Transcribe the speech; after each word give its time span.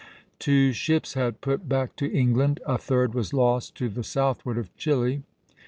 Two 0.39 0.71
ships 0.73 1.13
had 1.13 1.41
put 1.41 1.69
back 1.69 1.95
to 1.97 2.11
England, 2.11 2.59
a 2.65 2.79
third 2.79 3.13
was 3.13 3.35
lost 3.35 3.75
to 3.75 3.87
the 3.87 4.03
southward 4.03 4.57
of 4.57 4.75
Chiloe. 4.75 5.21